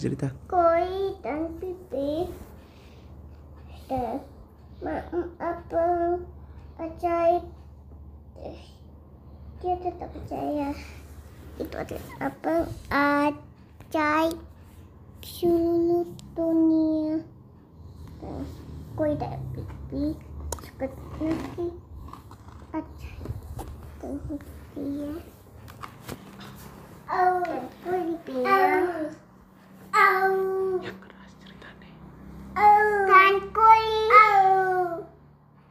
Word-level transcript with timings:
cerita. 0.00 0.32
Koi 0.48 1.12
dan 1.20 1.52
pipi 1.60 2.24
dan 3.84 4.24
apa 5.36 5.86
ajaib 6.80 7.44
dia 9.60 9.74
tetap 9.76 10.08
percaya. 10.16 10.72
Itu 11.60 11.74
adalah 11.76 12.08
apa? 12.24 12.54
Ajaib 12.88 14.40
seluruh 15.20 16.08
dunia 16.32 17.20
dan 18.24 18.44
koi 18.96 19.12
dan 19.20 19.36
pipi 19.52 20.16
seperti 20.64 20.96
nanti 21.20 21.66
ajaib 22.72 24.40
dunia 24.72 25.20
Oh, 27.10 27.44
koi 27.84 28.16
bilang 28.24 29.12
Oh. 29.12 29.19
Yang 30.80 30.96
keras 31.02 31.32
ceritanya 31.42 31.90
koi. 33.50 33.84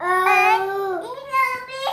Ini 0.00 1.22
lebih 1.32 1.88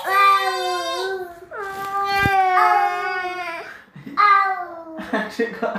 asyik 5.07 5.49
kok 5.55 5.73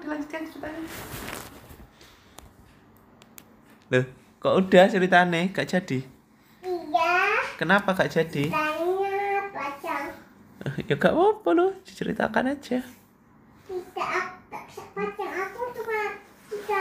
dilanjutkan 0.00 0.42
ceritanya. 0.48 0.82
Loh, 3.90 4.04
kok 4.40 4.54
udah 4.56 4.86
ceritanya? 4.88 5.40
Gak 5.52 5.68
jadi? 5.68 5.98
Iya. 6.64 7.16
Kenapa 7.60 7.92
gak 7.92 8.08
jadi? 8.08 8.48
Ya 10.88 10.94
gak 11.00 11.16
apa-apa 11.16 11.50
loh, 11.56 11.70
diceritakan 11.88 12.52
aja. 12.52 12.84
Tidak 13.64 14.10
aku 15.20 15.62
cuma 15.72 15.98
tiga. 16.52 16.80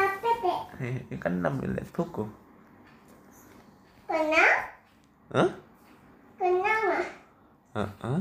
Eh, 0.80 1.00
ya 1.08 1.18
kan 1.20 1.40
ambil 1.40 1.72
lihat 1.76 1.88
buku. 1.96 2.28
Kenal? 4.08 4.52
Hah? 5.32 5.50
Kenal 6.36 6.80
mah. 6.88 7.08
Heeh. 7.80 8.20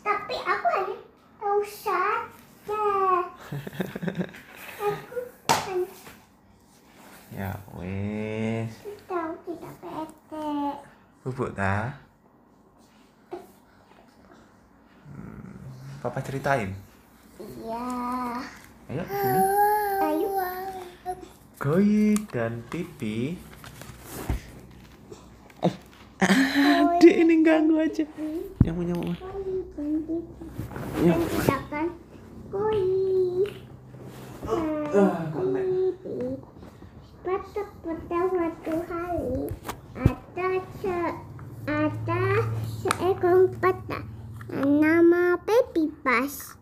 Tapi 0.00 0.36
aku 0.44 0.66
hanya 0.76 0.96
tahu 1.36 1.60
saja. 1.64 2.84
aku 4.80 5.18
kan 5.48 5.78
Ya 7.30 7.50
wes. 7.76 8.72
tahu 9.04 9.32
tidak 9.44 9.72
pedek. 9.82 10.76
Bubuk 11.20 11.50
ta? 11.52 11.94
Papa 16.00 16.24
ceritain. 16.24 16.72
Iya. 17.36 17.84
Ayo 18.88 19.04
sini. 19.04 19.40
Ayo. 20.00 20.28
Koi 21.60 22.16
dan 22.32 22.64
Pipi. 22.72 23.36
Eh, 25.60 25.74
Adik 26.24 27.14
ini 27.20 27.44
ganggu 27.44 27.76
aja. 27.76 28.08
Nyamuk 28.64 28.84
nyamuk. 28.88 29.16
Ya. 31.04 31.14
Nama 44.50 45.38
baby 45.46 45.94
bus. 46.02 46.58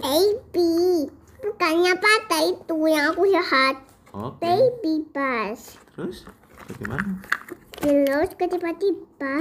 Baby. 0.00 0.72
Bukannya 1.44 1.92
pata 2.00 2.38
itu 2.48 2.76
yang 2.88 3.12
aku 3.12 3.28
lihat. 3.28 3.76
Oke. 4.16 4.40
Baby 4.40 5.04
bus. 5.12 5.76
Terus 5.92 6.24
bagaimana? 6.64 7.20
Terus 7.76 8.28
tiba-tiba 8.40 9.34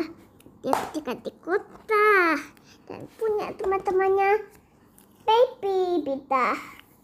dia 0.63 0.73
ketika 0.91 1.13
di 1.23 1.31
kota 1.39 2.39
dan 2.91 3.07
punya 3.15 3.55
teman-temannya 3.55 4.43
baby 5.23 6.03
pita. 6.03 6.59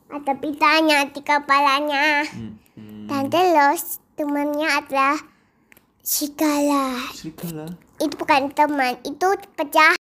Ada 0.09 0.33
pitanya 0.35 1.07
di 1.07 1.21
kepalanya. 1.21 2.27
Hmm, 2.27 2.59
hmm. 2.75 3.07
Dan 3.07 3.23
terus 3.31 4.03
temannya 4.19 4.67
adalah 4.67 5.21
Sigala. 6.09 7.05
Serigala. 7.13 7.69
Itu 8.01 8.17
bukan 8.17 8.49
teman, 8.57 8.97
itu 9.05 9.29
pecah 9.53 9.98